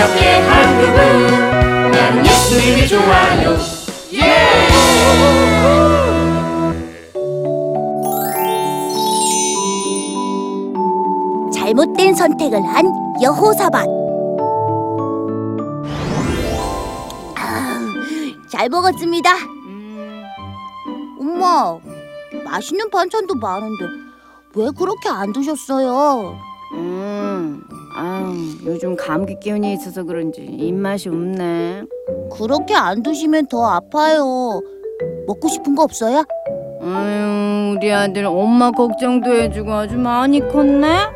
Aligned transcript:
저녁에 0.00 0.40
한 0.40 0.78
그분. 0.80 1.90
나는 1.90 2.24
예수님이 2.24 2.88
좋아요. 2.88 3.54
예! 4.14 4.70
잘못된 11.52 12.14
선택을 12.14 12.62
한 12.62 12.86
여호사밧. 13.20 13.86
음, 17.36 18.42
잘 18.50 18.70
먹었습니다. 18.70 19.34
음, 19.66 20.24
엄마 21.20 21.76
맛있는 22.46 22.88
반찬도 22.88 23.34
많은데 23.34 23.84
왜 24.54 24.70
그렇게 24.78 25.10
안 25.10 25.30
드셨어요? 25.34 26.38
음, 26.72 27.62
아유, 27.92 28.34
요즘 28.66 28.96
감기 28.96 29.38
기운이 29.40 29.72
있어서 29.74 30.04
그런지 30.04 30.42
입맛이 30.42 31.08
없네. 31.08 31.84
그렇게 32.36 32.74
안 32.74 33.02
드시면 33.02 33.46
더 33.48 33.66
아파요. 33.66 34.60
먹고 35.26 35.48
싶은 35.48 35.74
거 35.74 35.82
없어요? 35.82 36.24
아유, 36.82 37.74
우리 37.76 37.92
아들 37.92 38.24
엄마 38.26 38.70
걱정도 38.70 39.32
해주고 39.32 39.72
아주 39.72 39.96
많이 39.96 40.40
컸네. 40.40 41.08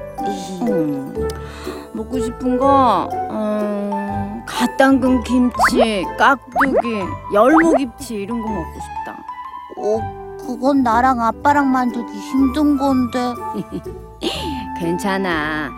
음, 0.62 1.28
먹고 1.92 2.18
싶은 2.20 2.58
거, 2.58 3.08
음, 3.30 4.42
갓 4.46 4.76
담근 4.76 5.22
김치, 5.22 6.04
깍두기, 6.18 7.02
열무김치 7.32 8.14
이런 8.14 8.40
거 8.42 8.48
먹고 8.48 8.72
싶다. 8.80 9.24
어, 9.78 10.36
그건 10.46 10.82
나랑 10.82 11.20
아빠랑 11.20 11.70
만들기 11.70 12.12
힘든 12.12 12.76
건데. 12.76 13.18
괜찮아. 14.78 15.70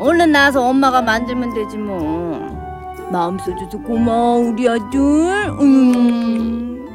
얼른 0.00 0.32
나와서 0.32 0.66
엄마가 0.66 1.02
만들면 1.02 1.52
되지 1.54 1.76
뭐. 1.76 2.38
마음 3.12 3.38
써줘서 3.38 3.78
고마워 3.78 4.38
우리 4.38 4.68
아들. 4.68 4.98
음. 5.60 6.88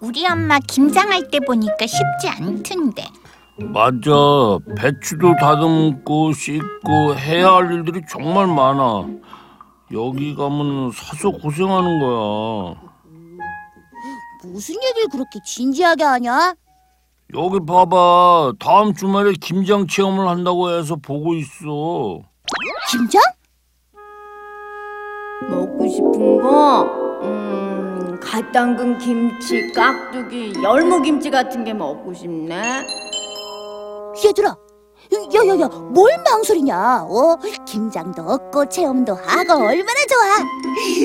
우리 0.00 0.26
엄마 0.26 0.58
김장할 0.60 1.28
때 1.30 1.40
보니까 1.40 1.86
쉽지 1.86 2.28
않던데. 2.28 3.04
맞아 3.62 4.10
배추도 4.76 5.34
다듬고 5.38 6.32
씻고 6.32 7.14
해야 7.16 7.52
할 7.52 7.70
일들이 7.70 8.00
정말 8.08 8.46
많아 8.46 9.06
여기 9.92 10.34
가면 10.34 10.92
사서 10.92 11.30
고생하는 11.30 12.00
거야 12.00 12.74
무슨 14.44 14.76
얘기를 14.82 15.08
그렇게 15.12 15.38
진지하게 15.44 16.04
하냐? 16.04 16.54
여기 17.36 17.64
봐봐 17.64 18.52
다음 18.58 18.94
주말에 18.94 19.32
김장 19.40 19.86
체험을 19.86 20.26
한다고 20.28 20.70
해서 20.70 20.96
보고 20.96 21.34
있어 21.34 22.20
김장? 22.90 23.22
먹고 25.48 25.88
싶은 25.88 26.42
거, 26.42 26.82
음, 27.22 28.20
갓 28.20 28.52
담근 28.52 28.98
김치, 28.98 29.72
깍두기, 29.72 30.52
열무김치 30.62 31.30
같은 31.30 31.64
게 31.64 31.72
먹고 31.72 32.12
싶네. 32.12 32.86
얘들아, 34.22 34.54
야야야, 35.34 35.68
뭘 35.68 36.12
망설이냐? 36.24 37.04
어, 37.08 37.36
김장도 37.66 38.22
없고 38.22 38.68
체험도 38.68 39.14
하고 39.14 39.52
얼마나 39.54 40.00
좋아? 40.08 40.46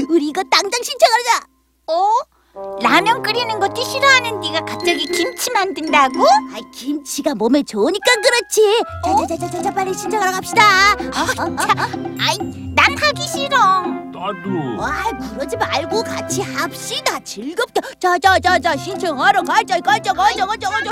우리 0.09 0.27
이거 0.27 0.43
당장 0.51 0.81
신청하자. 0.83 1.47
어? 1.87 2.34
라면 2.81 3.21
끓이는 3.21 3.59
것도 3.59 3.81
싫어하는 3.83 4.39
네가 4.39 4.61
갑자기 4.61 5.05
김치 5.07 5.51
만든다고? 5.51 6.23
아, 6.23 6.59
김치가 6.71 7.35
몸에 7.35 7.61
좋으니까 7.63 8.05
그렇지. 8.23 8.81
자자자자자, 9.27 9.71
빨리 9.71 9.93
신청하러 9.93 10.31
갑시다. 10.31 10.93
어, 10.93 11.41
어, 11.41 11.43
어, 11.43 11.51
어. 11.51 12.15
아이, 12.21 12.37
난 12.73 12.97
하기 12.97 13.21
싫어. 13.27 13.57
나도 13.57 14.81
아, 14.81 15.03
그러지 15.33 15.57
말고 15.57 16.01
같이 16.03 16.41
합시다. 16.43 17.19
즐겁게. 17.19 17.81
자자자자, 17.99 18.77
신청하러 18.77 19.41
가자, 19.43 19.77
가자, 19.81 20.13
가자, 20.13 20.45
가자, 20.45 20.69
가자. 20.69 20.91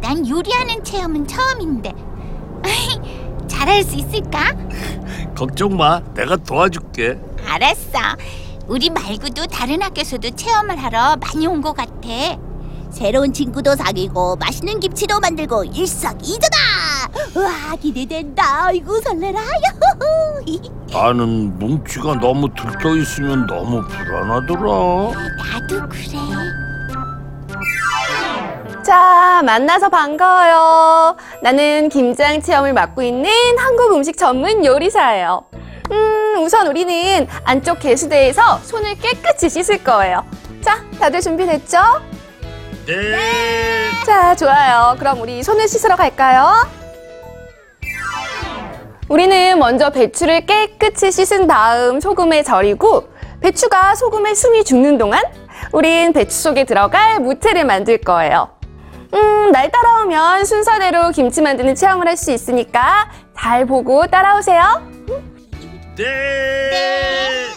난 0.00 0.26
요리하는 0.26 0.82
체험은 0.82 1.26
처음인데. 1.26 1.92
잘할 3.46 3.82
수 3.84 3.94
있을까? 3.96 4.54
걱정 5.36 5.76
마 5.76 6.00
내가 6.14 6.36
도와줄게 6.36 7.18
알았어. 7.46 7.98
우리 8.66 8.90
말고도 8.90 9.46
다른 9.46 9.82
학교에서도 9.82 10.30
체험을 10.30 10.76
하러 10.82 11.16
많이 11.16 11.46
온 11.46 11.60
것 11.62 11.72
같아. 11.76 12.08
새로운 12.90 13.32
친구도 13.32 13.74
사귀고 13.76 14.36
맛있는 14.36 14.78
김치도 14.80 15.18
만들고 15.20 15.64
일석이조다. 15.64 16.58
와, 17.36 17.76
기대된다. 17.80 18.66
아이고 18.66 19.00
설레라. 19.00 19.40
야호호. 19.40 20.42
나는 20.92 21.58
뭉치가 21.58 22.14
너무 22.20 22.48
들떠 22.54 22.96
있으면 22.96 23.46
너무 23.46 23.80
불안하더라 23.86 24.60
나도 25.38 25.88
그래. 25.88 26.18
자, 28.84 29.40
만나서 29.44 29.88
반가워요. 29.88 31.16
나는 31.42 31.88
김장 31.88 32.42
체험을 32.42 32.72
맡고 32.74 33.00
있는 33.02 33.30
한국 33.58 33.94
음식 33.94 34.18
전문 34.18 34.64
요리사예요. 34.64 35.44
음, 36.32 36.42
우선 36.42 36.66
우리는 36.66 37.26
안쪽 37.44 37.78
개수대에서 37.80 38.58
손을 38.64 38.94
깨끗이 38.96 39.48
씻을 39.50 39.84
거예요. 39.84 40.24
자, 40.62 40.82
다들 40.98 41.20
준비됐죠? 41.20 41.78
네 42.86 43.90
자, 44.06 44.34
좋아요. 44.34 44.96
그럼 44.98 45.20
우리 45.20 45.42
손을 45.42 45.68
씻으러 45.68 45.94
갈까요? 45.96 46.66
우리는 49.08 49.58
먼저 49.58 49.90
배추를 49.90 50.46
깨끗이 50.46 51.12
씻은 51.12 51.46
다음 51.46 52.00
소금에 52.00 52.42
절이고 52.42 53.08
배추가 53.40 53.94
소금에 53.94 54.34
숨이 54.34 54.64
죽는 54.64 54.96
동안 54.98 55.22
우린 55.72 56.12
배추 56.12 56.34
속에 56.40 56.64
들어갈 56.64 57.20
무태를 57.20 57.64
만들 57.64 57.98
거예요. 57.98 58.48
음, 59.14 59.52
날 59.52 59.70
따라오면 59.70 60.44
순서대로 60.46 61.10
김치 61.10 61.42
만드는 61.42 61.74
체험을 61.74 62.08
할 62.08 62.16
수 62.16 62.30
있으니까 62.30 63.10
잘 63.36 63.66
보고 63.66 64.06
따라오세요. 64.06 65.01
네. 65.96 67.52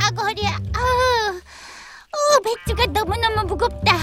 아고 0.00 0.22
허리야. 0.22 0.50
아우. 0.74 1.36
어, 1.36 2.40
배추가 2.42 2.86
너무너무 2.86 3.46
무겁다. 3.46 3.96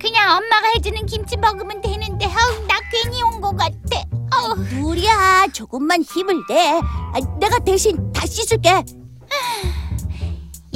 그냥 0.00 0.36
엄마가 0.36 0.68
해주는 0.76 1.06
김치 1.06 1.36
먹으면 1.36 1.80
되는데 1.80 2.26
아우, 2.26 2.66
나 2.66 2.78
괜히 2.90 3.22
온 3.22 3.40
것 3.40 3.56
같아. 3.56 4.04
어우. 4.36 4.84
우리야, 4.90 5.46
조금만 5.52 6.02
힘을 6.02 6.44
내. 6.48 6.80
아, 6.80 7.20
내가 7.40 7.58
대신 7.58 8.12
다 8.12 8.26
씻을게. 8.26 8.70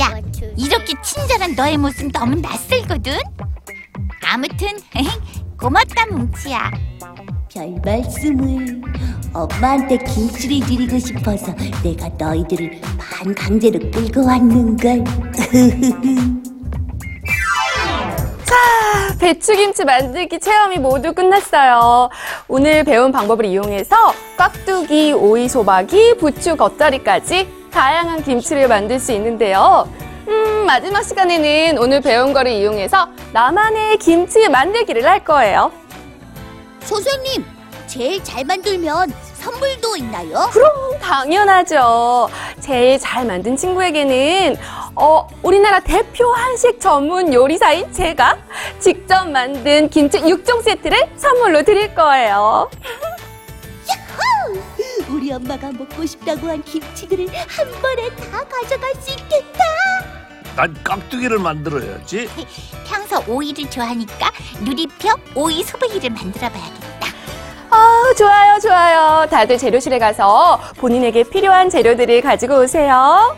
야, 0.00 0.14
이렇게 0.56 0.94
친절한 1.02 1.54
너의 1.56 1.76
모습 1.76 2.10
너무 2.12 2.36
낯설거든. 2.36 3.18
아무튼 4.24 4.78
고맙다 5.58 6.06
뭉치야. 6.06 6.70
별 7.58 7.74
말씀을. 7.84 8.80
엄마한테 9.34 9.98
김치를 9.98 10.64
드리고 10.64 10.96
싶어서 11.00 11.52
내가 11.82 12.08
너희들을 12.16 12.80
반강제로 12.98 13.80
끌고 13.90 14.24
왔는걸. 14.24 15.02
배추김치 19.18 19.84
만들기 19.84 20.38
체험이 20.38 20.78
모두 20.78 21.12
끝났어요. 21.12 22.08
오늘 22.46 22.84
배운 22.84 23.10
방법을 23.10 23.44
이용해서 23.46 23.96
깍두기, 24.36 25.12
오이 25.12 25.48
소박이, 25.48 26.18
부추 26.18 26.54
겉절이까지 26.56 27.48
다양한 27.72 28.22
김치를 28.22 28.68
만들 28.68 29.00
수 29.00 29.10
있는데요. 29.12 29.88
음, 30.28 30.64
마지막 30.64 31.02
시간에는 31.02 31.78
오늘 31.78 32.00
배운 32.00 32.32
거를 32.32 32.52
이용해서 32.52 33.08
나만의 33.32 33.98
김치 33.98 34.48
만들기를 34.48 35.04
할 35.04 35.24
거예요. 35.24 35.72
선생님, 36.88 37.44
제일 37.86 38.24
잘 38.24 38.44
만들면 38.44 39.12
선물도 39.34 39.96
있나요? 39.98 40.48
당연하죠. 41.02 42.30
제일 42.60 42.98
잘 42.98 43.26
만든 43.26 43.56
친구에게는 43.56 44.56
어, 44.94 45.26
우리나라 45.42 45.80
대표 45.80 46.32
한식 46.32 46.80
전문 46.80 47.32
요리사인 47.34 47.92
제가 47.92 48.38
직접 48.80 49.28
만든 49.28 49.90
김치 49.90 50.18
6종 50.18 50.62
세트를 50.62 51.10
선물로 51.16 51.62
드릴 51.62 51.94
거예요. 51.94 52.70
우리 55.10 55.30
엄마가 55.30 55.70
먹고 55.72 56.06
싶다고 56.06 56.48
한 56.48 56.62
김치들을 56.62 57.26
한 57.28 57.82
번에 57.82 58.08
다 58.16 58.44
가져갈 58.48 58.94
수 58.94 59.10
있겠다. 59.10 59.64
난 60.58 60.74
깍두기를 60.82 61.38
만들어야지 61.38 62.28
평소 62.84 63.22
오이를 63.32 63.70
좋아하니까 63.70 64.32
누리표 64.64 65.08
오이 65.36 65.62
소박이를 65.62 66.10
만들어 66.10 66.48
봐야겠다. 66.48 67.06
아, 67.70 68.02
좋아요, 68.18 68.58
좋아요. 68.58 69.26
다들 69.30 69.56
재료실에 69.56 70.00
가서 70.00 70.58
본인에게 70.78 71.22
필요한 71.22 71.70
재료들을 71.70 72.22
가지고 72.22 72.62
오세요. 72.62 73.36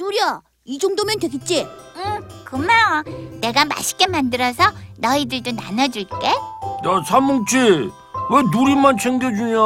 누리야, 0.00 0.40
이 0.64 0.78
정도면 0.78 1.18
되겠지? 1.18 1.68
응, 1.96 2.28
고마워. 2.50 3.02
내가 3.42 3.66
맛있게 3.66 4.06
만들어서 4.06 4.72
너희들도 4.96 5.52
나눠줄게. 5.52 6.28
야 6.28 7.02
삼뭉치 7.06 7.58
왜 7.58 8.42
누리만 8.52 8.96
챙겨주냐? 8.96 9.58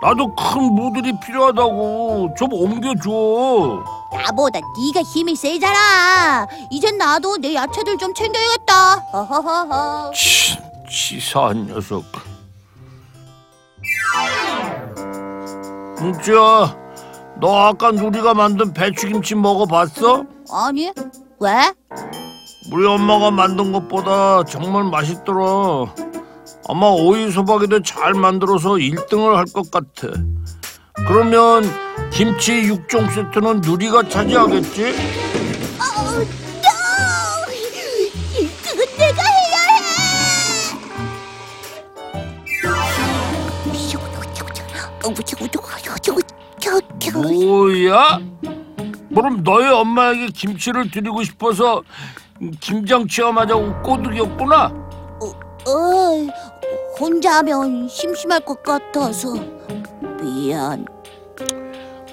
나도 0.00 0.32
큰 0.34 0.62
무들이 0.74 1.12
필요하다고 1.20 2.34
좀 2.38 2.52
옮겨줘. 2.52 3.10
나보다 4.12 4.60
네가 4.60 5.02
힘이 5.02 5.34
세잖아. 5.34 6.46
이젠 6.70 6.96
나도 6.98 7.36
내 7.38 7.54
야채들 7.54 7.98
좀 7.98 8.14
챙겨야겠다. 8.14 8.94
허허허허. 9.12 10.12
치, 10.12 10.56
치사한 10.88 11.66
녀석. 11.66 12.04
뭉치야, 16.00 16.76
너 17.40 17.56
아까 17.66 17.90
누리가 17.90 18.34
만든 18.34 18.72
배추김치 18.72 19.34
먹어봤어? 19.34 20.24
아니 20.52 20.92
왜? 21.40 21.72
우리 22.72 22.86
엄마가 22.86 23.32
만든 23.32 23.72
것보다 23.72 24.44
정말 24.44 24.84
맛있더라. 24.84 25.92
아마 26.68 26.86
오이 26.88 27.30
소박이도 27.30 27.82
잘 27.82 28.12
만들어서 28.14 28.70
1등을 28.72 29.34
할 29.34 29.44
것 29.46 29.70
같아. 29.70 30.08
그러면 31.06 31.64
김치 32.10 32.52
6종 32.62 33.10
세트는 33.10 33.60
누리가 33.62 34.06
차지하겠지? 34.08 34.84
어, 34.84 34.92
no! 36.14 36.26
그건 38.62 38.86
내가 38.98 39.22
해야 39.22 39.58
해. 39.68 39.78
뭐야? 47.22 48.18
그럼 49.14 49.42
너희 49.42 49.66
엄마에게 49.66 50.26
김치를 50.28 50.90
드리고 50.90 51.22
싶어서 51.24 51.82
김장 52.60 53.06
체험하자고 53.08 53.82
꼬드겼구나? 53.82 54.64
어, 55.66 56.28
혼자 56.98 57.36
하면 57.38 57.88
심심할 57.88 58.40
것 58.40 58.62
같아서 58.62 59.34
미안. 60.20 60.84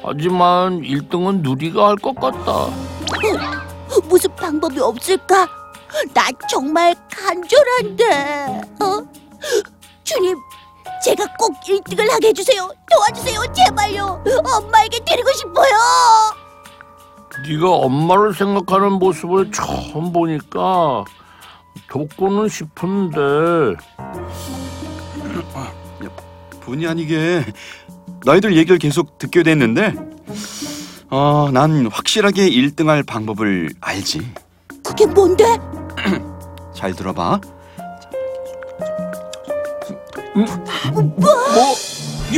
하지만 0.04 0.82
1등은 0.82 1.42
누리가 1.42 1.88
할 1.90 1.96
것 1.96 2.14
같다. 2.16 2.68
무슨 4.08 4.34
방법이 4.36 4.80
없을까? 4.80 5.48
나 6.14 6.24
정말 6.50 6.94
간절한데. 7.12 8.62
어? 8.84 9.02
주님, 10.04 10.38
제가 11.04 11.26
꼭 11.40 11.54
1등을 11.68 12.08
하게 12.10 12.28
해주세요. 12.30 12.70
도와주세요, 12.92 13.42
제발요. 13.54 14.24
엄마에게 14.58 15.00
드리고 15.04 15.31
싶어요. 15.34 15.74
네가 17.48 17.70
엄마를 17.70 18.34
생각하는 18.34 18.94
모습을 18.94 19.52
처음 19.52 20.14
보니까 20.14 21.04
돕고는 21.90 22.48
싶은데 22.50 23.20
본의 26.66 26.88
아니게 26.88 27.46
너희들 28.26 28.56
얘기를 28.58 28.78
계속 28.80 29.18
듣게 29.20 29.44
됐는데 29.44 29.94
어, 31.10 31.50
난 31.54 31.86
확실하게 31.88 32.50
1등할 32.50 33.06
방법을 33.06 33.70
알지. 33.80 34.32
그게 34.84 35.06
뭔데? 35.06 35.44
잘 36.76 36.94
들어봐. 36.94 37.40
뭐? 40.36 41.28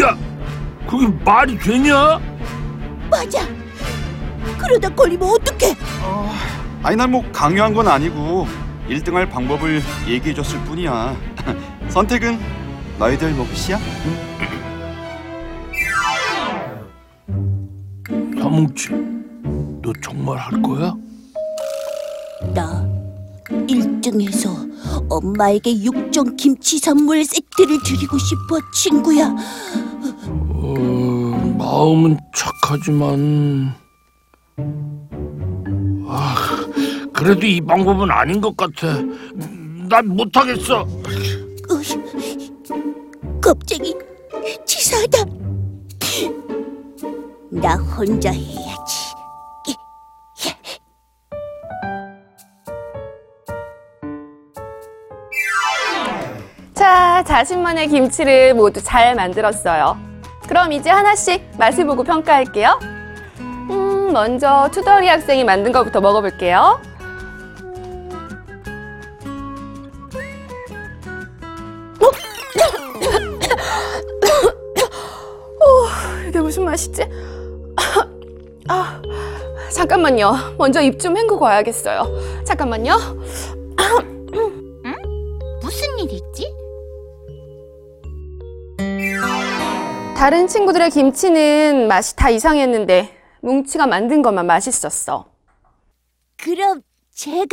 야, 0.02 0.16
그게 0.88 1.08
말이 1.24 1.58
되냐? 1.58 2.20
맞아. 3.10 3.48
그러다 4.58 4.90
걸리면 4.94 5.28
어떡해? 5.30 5.76
어, 6.04 6.32
아니 6.84 6.96
난 6.98 7.10
뭐 7.10 7.24
강요한 7.32 7.74
건 7.74 7.88
아니고 7.88 8.48
1등할 8.90 9.30
방법을 9.30 9.82
얘기해 10.08 10.36
줬을 10.36 10.60
뿐이야. 10.66 11.16
선택은 11.90 12.40
너희들 12.98 13.32
몫이야. 13.34 13.80
사뭉치, 18.40 18.90
너 19.82 19.94
정말 20.02 20.38
할 20.38 20.62
거야? 20.62 20.94
나 22.54 22.86
1등해서 23.50 24.68
엄마에게 25.10 25.84
육종 25.84 26.36
김치 26.38 26.80
선물 26.80 27.24
세트를 27.26 27.84
드리고 27.84 28.18
싶어, 28.18 28.60
친구야. 28.74 29.36
어, 30.50 31.56
마음은 31.58 32.18
착하지만 32.36 33.74
아, 36.10 36.36
그래도 37.14 37.46
이 37.46 37.60
방법은 37.62 38.10
아닌 38.10 38.42
것 38.42 38.56
같아. 38.58 39.02
난 39.90 40.08
못하겠어. 40.08 40.88
겁쟁이 43.47 43.95
치사하다. 44.66 45.19
나 47.49 47.75
혼자 47.75 48.30
해야지. 48.30 49.16
자, 56.73 57.23
자신만의 57.23 57.87
김치를 57.87 58.54
모두 58.54 58.83
잘 58.83 59.16
만들었어요. 59.16 59.97
그럼 60.49 60.73
이제 60.73 60.89
하나씩 60.89 61.42
맛을 61.57 61.85
보고 61.85 62.04
평가할게요. 62.04 62.77
음, 63.39 64.09
먼저 64.11 64.69
투덜이 64.73 65.07
학생이 65.07 65.45
만든 65.45 65.71
것부터 65.71 66.01
먹어볼게요. 66.01 66.81
맛이지? 76.78 77.02
아, 78.69 79.02
잠깐만요. 79.74 80.56
먼저 80.57 80.80
입 80.81 81.00
좀 81.00 81.18
헹구고 81.18 81.44
와야겠어요. 81.44 82.44
잠깐만요. 82.46 82.98
무슨 85.62 86.00
일 86.00 86.12
있지? 86.14 86.54
다른 90.16 90.48
친구들의 90.48 90.90
김치는 90.92 91.88
맛이 91.88 92.16
다 92.16 92.30
이상했는데 92.30 93.16
뭉치가 93.42 93.86
만든 93.88 94.22
것만 94.22 94.46
맛있었어. 94.46 95.26
그럼 96.38 96.81
제가 97.14 97.48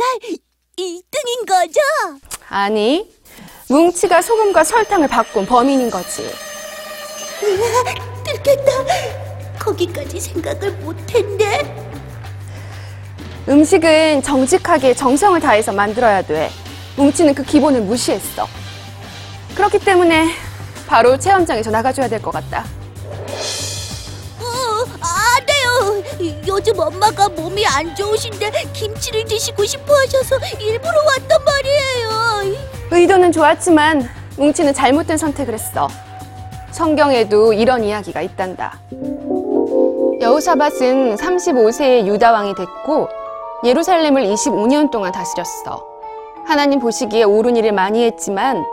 1등인 0.77 1.47
거죠? 1.47 1.79
아니, 2.49 3.11
뭉치가 3.69 4.21
소금과 4.21 4.63
설탕을 4.63 5.07
바꾼 5.07 5.45
범인인 5.45 5.89
거지. 5.89 6.29
들켰다. 8.45 8.71
거기까지 9.59 10.19
생각을 10.19 10.71
못했네. 10.73 11.75
음식은 13.49 14.21
정직하게 14.23 14.93
정성을 14.93 15.39
다해서 15.39 15.71
만들어야 15.71 16.21
돼. 16.21 16.49
뭉치는 16.95 17.33
그 17.33 17.43
기본을 17.43 17.81
무시했어. 17.81 18.47
그렇기 19.55 19.79
때문에 19.79 20.29
바로 20.87 21.17
체험장에서 21.17 21.71
나가줘야 21.71 22.07
될 22.07 22.21
것 22.21 22.31
같다. 22.31 22.65
어, 24.39 24.85
안 25.01 25.45
돼요. 25.45 26.03
요즘 26.47 26.79
엄마가 26.79 27.29
몸이 27.29 27.65
안 27.65 27.95
좋으신데 27.95 28.51
김치를 28.73 29.25
드시고 29.25 29.65
싶어 29.65 29.93
하셔서 29.95 30.37
일부러 30.59 30.93
왔단 31.05 31.43
말이에요. 31.43 32.65
의도는 32.91 33.31
좋았지만 33.31 34.07
뭉치는 34.37 34.73
잘못된 34.73 35.17
선택을 35.17 35.53
했어. 35.55 35.87
성경에도 36.75 37.53
이런 37.53 37.85
이야기가 37.85 38.21
있단다. 38.21 38.77
여호사밧은 40.19 41.15
35세에 41.15 42.05
유다 42.05 42.33
왕이 42.33 42.53
됐고 42.53 43.07
예루살렘을 43.63 44.23
25년 44.23 44.91
동안 44.91 45.13
다스렸어. 45.13 45.87
하나님 46.45 46.79
보시기에 46.81 47.23
옳은 47.23 47.55
일을 47.55 47.71
많이 47.71 48.03
했지만 48.03 48.65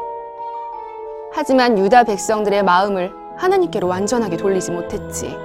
하지만 1.32 1.78
유다 1.78 2.02
백성들의 2.02 2.64
마음을 2.64 3.12
하나님께로 3.37 3.87
완전하게 3.87 4.37
돌리지 4.37 4.73
못했지. 4.73 5.37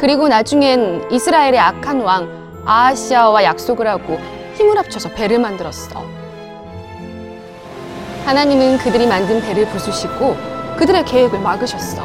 그리고 0.00 0.28
나중엔 0.28 1.12
이스라엘의 1.12 1.58
악한 1.58 2.00
왕 2.00 2.62
아하시아와 2.64 3.44
약속을 3.44 3.86
하고 3.86 4.16
힘을 4.54 4.78
합쳐서 4.78 5.10
배를 5.10 5.40
만들었어. 5.40 6.17
하나님은 8.28 8.76
그들이 8.76 9.06
만든 9.06 9.40
배를 9.40 9.64
부수시고 9.68 10.36
그들의 10.76 11.02
계획을 11.06 11.40
막으셨어. 11.40 12.02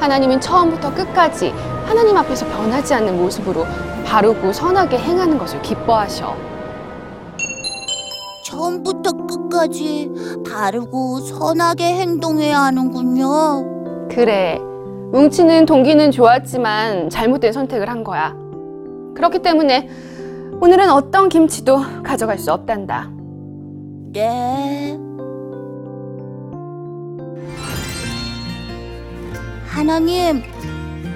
하나님은 0.00 0.40
처음부터 0.40 0.92
끝까지 0.92 1.54
하나님 1.86 2.16
앞에서 2.16 2.44
변하지 2.48 2.94
않는 2.94 3.16
모습으로 3.16 3.66
바르고 4.04 4.52
선하게 4.52 4.98
행하는 4.98 5.38
것을 5.38 5.62
기뻐하셔. 5.62 6.36
처음부터 8.44 9.12
끝까지 9.28 10.10
바르고 10.50 11.20
선하게 11.20 11.84
행동해야 11.84 12.58
하는군요. 12.58 14.08
그래. 14.08 14.58
뭉치는 15.12 15.66
동기는 15.66 16.10
좋았지만 16.10 17.10
잘못된 17.10 17.52
선택을 17.52 17.88
한 17.88 18.02
거야. 18.02 18.34
그렇기 19.14 19.38
때문에 19.38 19.88
오늘은 20.60 20.90
어떤 20.90 21.28
김치도 21.28 22.02
가져갈 22.02 22.40
수 22.40 22.52
없단다. 22.52 23.19
네. 24.12 24.98
하나님, 29.68 30.42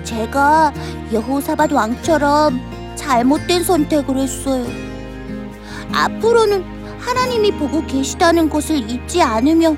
제가 0.05 0.73
여호사밧 1.13 1.73
왕처럼 1.73 2.61
잘못된 2.95 3.65
선택을 3.65 4.17
했어요. 4.19 4.65
앞으로는 5.93 6.63
하나님이 7.01 7.51
보고 7.59 7.85
계시다는 7.85 8.49
것을 8.49 8.89
잊지 8.89 9.21
않으며 9.21 9.77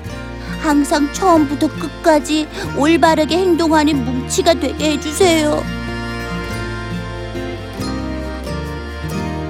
항상 0.61 1.11
처음부터 1.11 1.69
끝까지 1.69 2.47
올바르게 2.77 3.35
행동하는 3.35 4.05
뭉치가 4.05 4.53
되게 4.53 4.91
해주세요. 4.91 5.63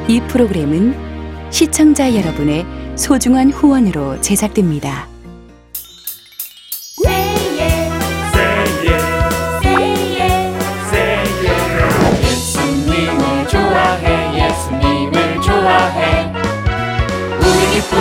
이 0.08 0.22
프로그램은 0.22 1.52
시청자 1.52 2.14
여러분의 2.16 2.87
소중한 2.98 3.52
후원으로 3.52 4.20
제작됩니다. 4.22 5.08
우리 17.40 17.70
기쁨 17.72 17.98